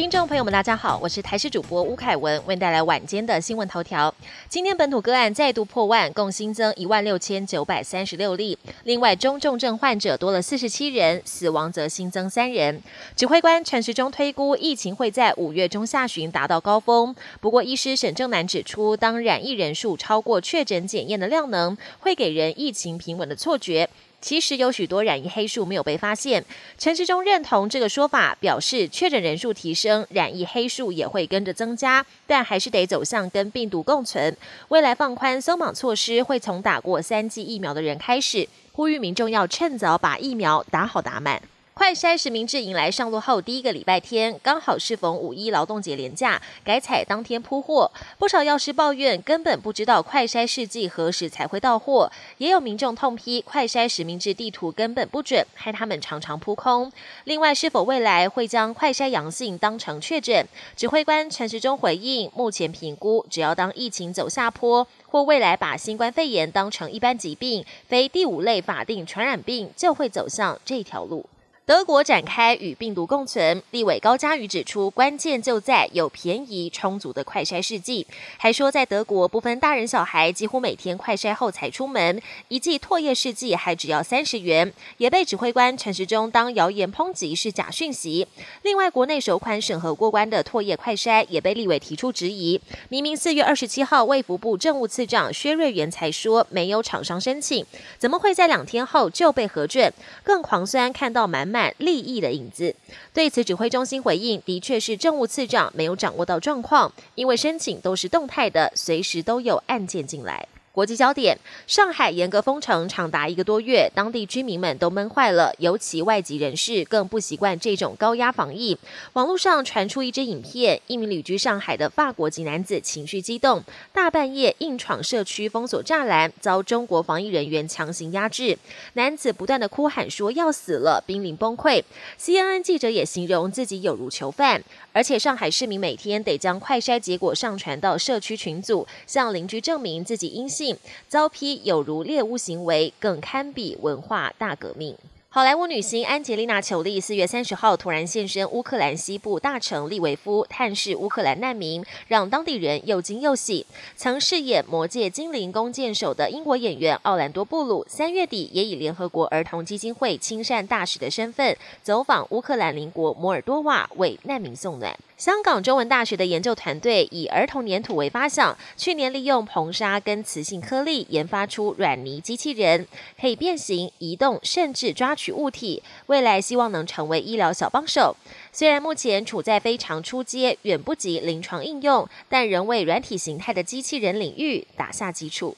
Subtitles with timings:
[0.00, 4.12] 听众朋友们，大家好，我是台视主播吴凯文，为您带来晚间的新闻头条。
[4.48, 8.58] 今天本土个案再度破万，共新增一万六千九百三十六例。
[8.84, 12.82] 另外，中重症患者多了四十七人，死亡则新增三人。
[13.14, 17.14] 指挥官陈时中推估，疫情会在五月中下旬达到高峰。
[17.42, 23.90] 不过，医师沈正南指出，当染疫人数超过确诊检验的量能，会给人疫情平稳的错觉。
[24.20, 26.44] 其实有许多染疫黑数没有被发现，
[26.78, 34.36] 陈时中认同这个说法，表示确诊人数提升，染疫黑数也会跟着增加，但还是得走向跟病毒共存。
[34.68, 41.40] 未来放宽松绑措施，会从打过三剂疫苗的人开始，呼吁民众要趁早把疫苗打好打满。
[41.72, 47.90] 快筛实名制迎来上路后第一个礼拜天，刚好适逢五一劳动节连假，改采当天铺货。
[48.18, 56.92] 不少药师抱怨根本不知道快筛试剂何时才会到货，也有民众痛批快筛实名制地图根本不准，害他们常常扑空。
[57.24, 60.46] 另外，是否未来会将快筛阳性当成确诊？
[60.76, 71.24] 指挥官陈时中回应：目前评估，只要当疫情走下坡，或未来把新冠肺炎当成一般疾病，非第五类法定传染病，就会走向这条路。
[71.70, 78.04] 德国展开与病毒共存，立委高嘉瑜指出，关键就在有便宜充足的快筛试剂。
[78.36, 88.26] 还说，在德国，不分大人小孩，几乎每天快筛后才出门，一剂唾液试剂还只要三十元，也被指挥官陈时中当谣言抨击是假讯息。
[88.62, 92.60] 另外，国内首款审核过关的唾液快筛也被立委提出质疑。
[92.88, 97.64] 明明四月二十七号，卫福部政务次长薛瑞元才说没有厂商申请，
[97.96, 99.92] 怎么会在两天后就被核准？
[100.24, 101.59] 更狂酸看到满满。
[101.78, 102.74] 利益的影子。
[103.12, 110.46] 对此，指挥中心回应，的确是政务次长没有掌握到状况，因为申请都是动态的，随时都有案件进来。
[110.72, 118.78] 国际焦点：上海严格封城长达一个多月，当地居民们都闷坏了，尤其外籍人士更不习惯这种高压防疫。
[119.14, 128.56] 网络上传出一支影片，一名旅居上海的法国籍男子情绪激动，大半夜硬闯社区封锁栅栏，遭中国防疫人员强行压制。
[128.92, 131.82] 男子不断的哭喊说要死了，濒临崩溃。
[132.16, 134.62] CNN 记者也形容自己有如囚犯。
[134.92, 140.59] 而且上海市民每天得将快筛结果上传到社区群组，向邻居证明自己阴性，
[141.08, 144.94] 遭批有如猎巫行为，更堪比文化大革命。
[145.32, 153.64] 好莱坞女星安吉丽娜·裘丽四月三十号突然现身乌克兰西部大城利维夫，探视乌克兰难民，让当地人又惊又喜。
[153.96, 164.98] 曾饰演《魔戒》精灵弓箭手的英国演员奥兰多·布鲁，三月底也以联合国儿童基金会亲善大使的身份走访乌克兰邻国摩尔多瓦，为难民送暖。
[165.20, 172.86] 香港中文大学的研究团队以儿童粘土为发想，去年利用硼砂跟磁性颗粒研发出软泥机器人，
[173.20, 175.82] 可以变形、移动，甚至抓取物体。
[176.06, 178.16] 未来希望能成为医疗小帮手。
[178.50, 185.54] 虽然目前处在非常初阶，远不及临床应用，但仍为软体形态的机器人领域打下基础。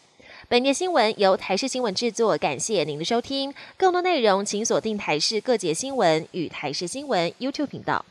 [0.48, 3.54] 本节新闻由台视新闻制作，感谢您的收听。
[3.76, 8.04] 更多内容请锁定台视各节新闻与台视新闻 YouTube 频道。